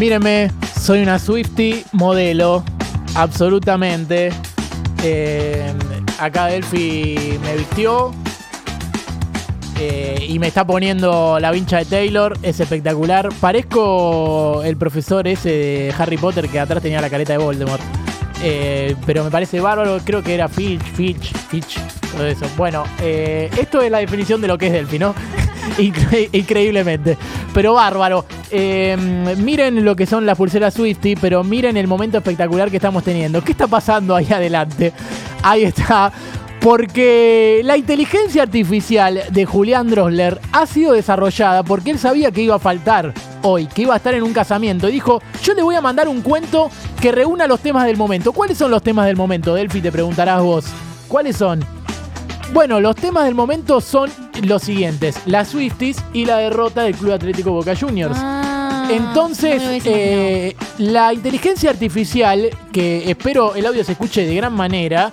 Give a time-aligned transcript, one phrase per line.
[0.00, 0.50] Míreme,
[0.80, 2.64] soy una Swifty modelo,
[3.14, 4.30] absolutamente.
[5.04, 5.74] Eh,
[6.18, 8.10] acá Delphi me vistió
[9.78, 13.28] eh, y me está poniendo la vincha de Taylor, es espectacular.
[13.42, 17.82] Parezco el profesor ese de Harry Potter que atrás tenía la careta de Voldemort.
[18.42, 21.78] Eh, pero me parece bárbaro, creo que era Filch, Filch, Filch,
[22.12, 22.46] todo eso.
[22.56, 25.14] Bueno, esto es la definición de lo que es Delphi, ¿no?
[26.32, 27.16] increíblemente.
[27.54, 28.24] Pero bárbaro.
[28.50, 33.42] miren lo que son las pulseras Swifty, pero miren el momento espectacular que estamos teniendo.
[33.42, 34.92] ¿Qué está pasando ahí adelante?
[35.42, 36.12] Ahí está
[36.60, 42.56] porque la inteligencia artificial de Julián Drosler ha sido desarrollada porque él sabía que iba
[42.56, 44.88] a faltar hoy, que iba a estar en un casamiento.
[44.88, 46.70] Y dijo, yo le voy a mandar un cuento
[47.00, 48.32] que reúna los temas del momento.
[48.32, 49.54] ¿Cuáles son los temas del momento?
[49.54, 50.66] Delphi, te preguntarás vos.
[51.08, 51.64] ¿Cuáles son?
[52.52, 54.10] Bueno, los temas del momento son
[54.42, 55.16] los siguientes.
[55.26, 58.16] Las Swifties y la derrota del Club Atlético Boca Juniors.
[58.18, 64.52] Ah, Entonces, no eh, la inteligencia artificial, que espero el audio se escuche de gran
[64.52, 65.12] manera,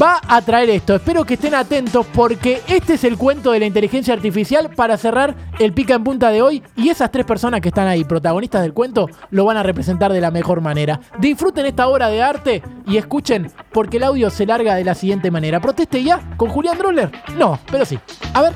[0.00, 0.94] va a traer esto.
[0.94, 5.34] Espero que estén atentos porque este es el cuento de la inteligencia artificial para cerrar
[5.58, 8.72] el pica en punta de hoy y esas tres personas que están ahí, protagonistas del
[8.72, 11.00] cuento, lo van a representar de la mejor manera.
[11.18, 15.30] Disfruten esta obra de arte y escuchen porque el audio se larga de la siguiente
[15.30, 15.60] manera.
[15.60, 17.10] ¿Proteste ya con Julián Droller?
[17.36, 17.98] No, pero sí.
[18.34, 18.54] A ver.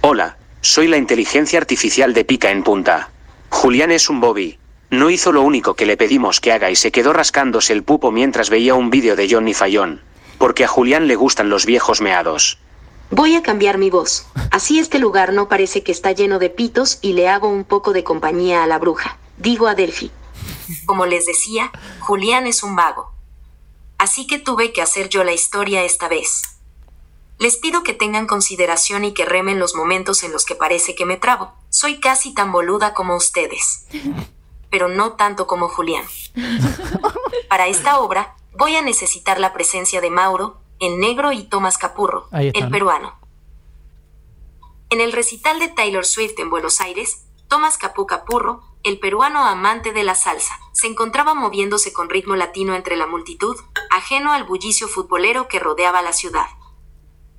[0.00, 3.10] Hola, soy la inteligencia artificial de Pica en Punta.
[3.50, 4.58] Julián es un Bobby.
[4.90, 8.12] No hizo lo único que le pedimos que haga y se quedó rascándose el pupo
[8.12, 10.00] mientras veía un vídeo de Johnny Fallón.
[10.38, 12.58] Porque a Julián le gustan los viejos meados.
[13.10, 14.26] Voy a cambiar mi voz.
[14.50, 17.92] Así este lugar no parece que está lleno de pitos y le hago un poco
[17.92, 19.18] de compañía a la bruja.
[19.36, 20.10] Digo a Delphi.
[20.86, 23.12] Como les decía, Julián es un vago.
[23.98, 26.42] Así que tuve que hacer yo la historia esta vez.
[27.38, 31.04] Les pido que tengan consideración y que remen los momentos en los que parece que
[31.04, 31.52] me trabo.
[31.68, 33.86] Soy casi tan boluda como ustedes.
[34.70, 36.04] Pero no tanto como Julián.
[37.48, 42.28] Para esta obra, voy a necesitar la presencia de Mauro, el negro y Tomás Capurro,
[42.32, 43.18] el peruano.
[44.90, 49.92] En el recital de Taylor Swift en Buenos Aires, Tomás Capú Capurro, el peruano amante
[49.92, 53.56] de la salsa, se encontraba moviéndose con ritmo latino entre la multitud,
[53.90, 56.46] ajeno al bullicio futbolero que rodeaba la ciudad.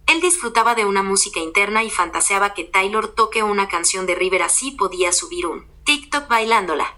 [0.08, 4.44] Él disfrutaba de una música interna y fantaseaba que Taylor toque una canción de River
[4.44, 6.96] así podía subir un TikTok bailándola.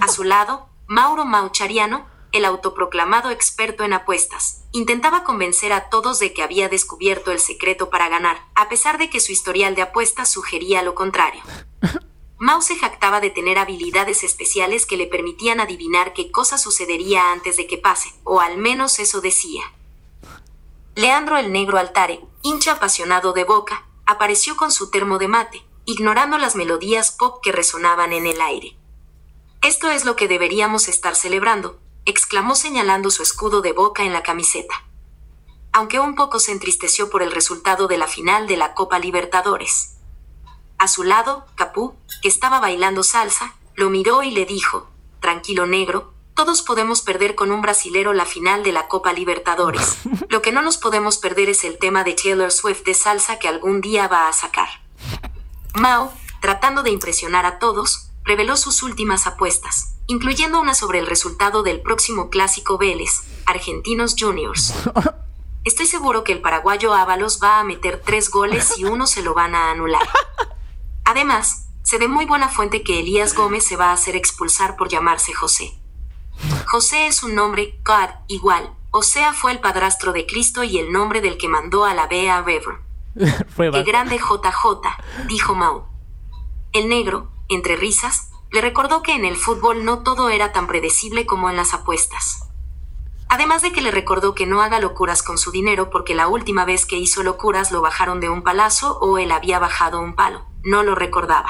[0.00, 6.32] A su lado, Mauro Mauchariano, el autoproclamado experto en apuestas, intentaba convencer a todos de
[6.32, 10.30] que había descubierto el secreto para ganar, a pesar de que su historial de apuestas
[10.30, 11.42] sugería lo contrario.
[12.38, 17.56] Mau se jactaba de tener habilidades especiales que le permitían adivinar qué cosa sucedería antes
[17.56, 19.62] de que pase, o al menos eso decía.
[20.96, 26.36] Leandro el Negro Altare, hincha apasionado de Boca, apareció con su termo de mate, ignorando
[26.36, 28.76] las melodías pop que resonaban en el aire.
[29.62, 34.22] Esto es lo que deberíamos estar celebrando, exclamó señalando su escudo de Boca en la
[34.22, 34.84] camiseta.
[35.72, 39.96] Aunque un poco se entristeció por el resultado de la final de la Copa Libertadores.
[40.78, 44.88] A su lado, Capú, que estaba bailando salsa, lo miró y le dijo,
[45.20, 49.98] Tranquilo negro, todos podemos perder con un brasilero la final de la Copa Libertadores.
[50.28, 53.48] Lo que no nos podemos perder es el tema de Taylor Swift de salsa que
[53.48, 54.68] algún día va a sacar.
[55.74, 61.62] Mao, tratando de impresionar a todos, reveló sus últimas apuestas, incluyendo una sobre el resultado
[61.62, 64.74] del próximo clásico Vélez, Argentinos Juniors.
[65.64, 69.32] Estoy seguro que el paraguayo Ábalos va a meter tres goles y uno se lo
[69.32, 70.06] van a anular.
[71.06, 74.90] Además, se de muy buena fuente que Elías Gómez se va a hacer expulsar por
[74.90, 75.80] llamarse José.
[76.66, 80.92] José es un nombre, God, igual, o sea, fue el padrastro de Cristo y el
[80.92, 82.80] nombre del que mandó a la Bea River.
[83.56, 85.26] ¡Qué grande JJ!
[85.26, 85.86] dijo Mau.
[86.72, 91.24] El negro, entre risas, le recordó que en el fútbol no todo era tan predecible
[91.24, 92.48] como en las apuestas.
[93.30, 96.66] Además de que le recordó que no haga locuras con su dinero porque la última
[96.66, 100.44] vez que hizo locuras lo bajaron de un palazo o él había bajado un palo.
[100.62, 101.48] No lo recordaba.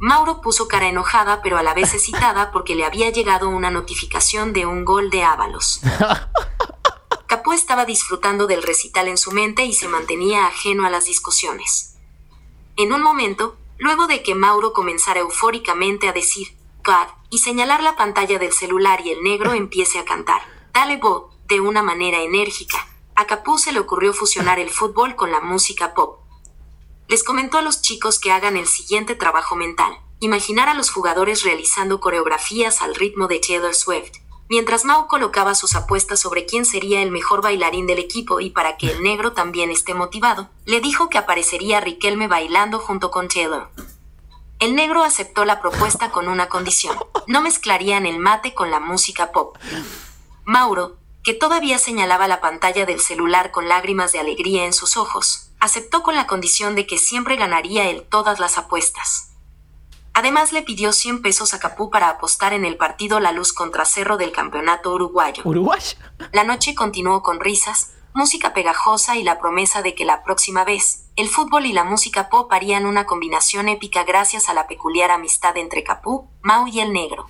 [0.00, 4.52] Mauro puso cara enojada pero a la vez excitada porque le había llegado una notificación
[4.52, 5.82] de un gol de Ábalos.
[7.28, 11.96] Capó estaba disfrutando del recital en su mente y se mantenía ajeno a las discusiones.
[12.76, 17.96] En un momento, luego de que Mauro comenzara eufóricamente a decir God y señalar la
[17.96, 20.42] pantalla del celular y el negro empiece a cantar.
[20.72, 25.30] Dale Bo de una manera enérgica, a Capú se le ocurrió fusionar el fútbol con
[25.30, 26.20] la música pop.
[27.08, 31.42] Les comentó a los chicos que hagan el siguiente trabajo mental, imaginar a los jugadores
[31.42, 34.12] realizando coreografías al ritmo de Taylor Swift,
[34.52, 38.76] mientras Mao colocaba sus apuestas sobre quién sería el mejor bailarín del equipo y para
[38.76, 43.70] que el negro también esté motivado, le dijo que aparecería Riquelme bailando junto con Taylor.
[44.58, 46.98] El negro aceptó la propuesta con una condición.
[47.26, 49.56] No mezclarían el mate con la música pop.
[50.44, 55.48] Mauro, que todavía señalaba la pantalla del celular con lágrimas de alegría en sus ojos,
[55.60, 59.31] aceptó con la condición de que siempre ganaría él todas las apuestas.
[60.14, 63.86] Además le pidió 100 pesos a Capú para apostar en el partido La Luz contra
[63.86, 65.42] Cerro del campeonato uruguayo.
[65.44, 65.80] ¿Uruguay?
[66.32, 71.06] La noche continuó con risas, música pegajosa y la promesa de que la próxima vez,
[71.16, 75.56] el fútbol y la música pop harían una combinación épica gracias a la peculiar amistad
[75.56, 77.26] entre Capú, Mau y el negro.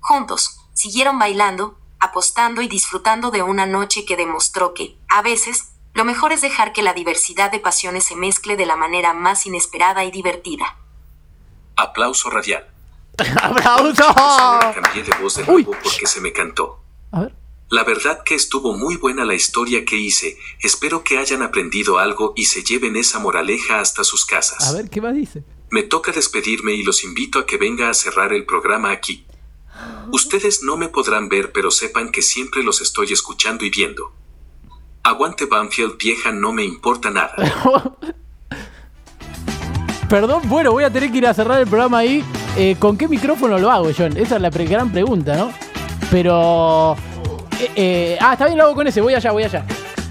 [0.00, 6.04] Juntos, siguieron bailando, apostando y disfrutando de una noche que demostró que, a veces, lo
[6.04, 10.02] mejor es dejar que la diversidad de pasiones se mezcle de la manera más inesperada
[10.04, 10.76] y divertida.
[11.76, 12.66] Aplauso radial.
[13.42, 14.02] ¡Aplauso!
[14.04, 15.64] Ahora cambié de voz de Uy.
[15.64, 16.80] nuevo porque se me cantó.
[17.12, 17.34] A ver.
[17.70, 20.36] La verdad que estuvo muy buena la historia que hice.
[20.60, 24.68] Espero que hayan aprendido algo y se lleven esa moraleja hasta sus casas.
[24.68, 25.44] A ver, ¿qué más dice?
[25.70, 29.26] Me toca despedirme y los invito a que venga a cerrar el programa aquí.
[30.12, 34.12] Ustedes no me podrán ver, pero sepan que siempre los estoy escuchando y viendo.
[35.02, 37.34] Aguante Banfield vieja, no me importa nada.
[40.14, 42.24] Perdón, bueno, voy a tener que ir a cerrar el programa ahí.
[42.56, 44.16] Eh, ¿Con qué micrófono lo hago, John?
[44.16, 45.50] Esa es la pre- gran pregunta, ¿no?
[46.08, 46.94] Pero...
[47.58, 49.00] eh, eh, ah, está bien, lo hago con ese.
[49.00, 49.64] Voy allá, voy allá.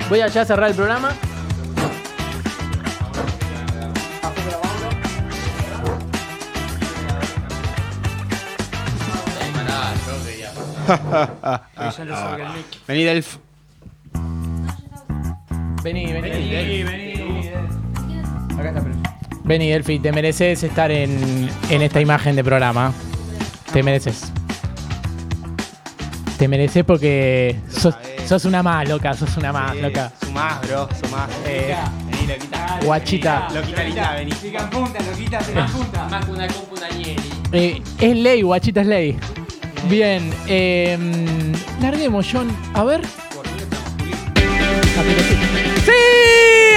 [0.10, 1.14] Voy allá a cerrar el programa.
[12.88, 13.38] Vení, Delf.
[15.84, 17.50] Vení, vení, vení, vení.
[18.58, 19.13] Acá está, pero-
[19.44, 22.94] Vení, Delphi, te mereces estar en, en esta imagen de programa.
[23.72, 24.32] Te mereces.
[26.38, 27.96] Te mereces porque sos,
[28.26, 30.12] sos una más, loca, sos una más, loca.
[30.24, 31.30] Sumás, bro, sumás.
[31.46, 31.76] Eh,
[32.10, 32.80] Vení, loquita.
[32.84, 33.48] guachita.
[33.54, 34.32] Loquita linda, vení.
[36.10, 36.74] Más que una compu.
[37.56, 39.18] Eh, es ley, guachita es ley.
[39.88, 40.98] Bien, eh,
[41.82, 42.50] larguemos, John.
[42.74, 43.02] A ver.
[45.86, 46.33] ¡Sí!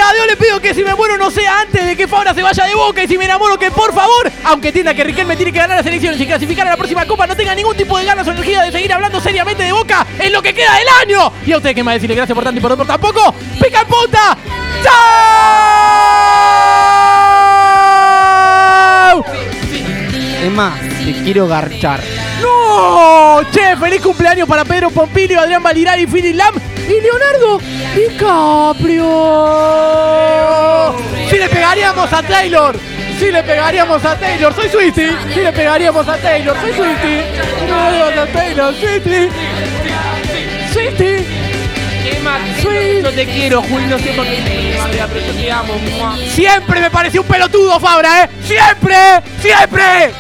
[0.09, 2.41] A Dios le pido que si me muero no sea antes de que Fabra se
[2.41, 5.51] vaya de boca y si me enamoro que por favor, aunque entienda que Riquelme tiene
[5.51, 8.05] que ganar las elecciones y clasificar a la próxima copa, no tenga ningún tipo de
[8.05, 11.33] ganas o energía de seguir hablando seriamente de boca en lo que queda del año.
[11.45, 13.35] Y a usted que a decirle gracias por tanto y por, por tampoco.
[13.61, 14.39] ¡Pica en punta!
[14.85, 15.67] ¡Chao!
[20.45, 22.01] Es más, te quiero garchar.
[22.77, 23.41] ¡No!
[23.51, 26.55] Che, feliz cumpleaños para Pedro Pompilio, Adrián Valirari, Philip Lam
[26.87, 27.59] y Leonardo
[27.95, 29.07] DiCaprio.
[31.31, 32.77] Si le pegaríamos a Taylor,
[33.19, 35.09] si le pegaríamos a Taylor, soy Swifty.
[35.33, 37.23] Si le pegaríamos a Taylor, soy Swifty.
[37.67, 38.75] No le a Taylor.
[38.75, 39.31] Swifty.
[42.61, 43.03] Sí.
[43.03, 46.17] yo te quiero, Juli, no sé por qué te madre, pero yo te amo, mua.
[46.29, 48.29] Siempre me pareció un pelotudo, Fabra, ¿eh?
[48.45, 48.97] ¡Siempre!
[49.41, 50.13] ¡Siempre!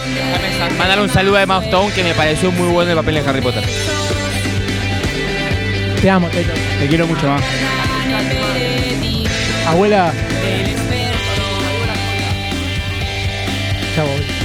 [0.78, 3.40] Mandar un saludo a Emma Stone que me pareció muy bueno el papel de Harry
[3.40, 3.64] Potter.
[6.00, 6.56] Te amo, Taylor.
[6.78, 7.42] Te quiero mucho más.
[9.66, 10.12] Abuela.
[13.94, 14.35] Chao.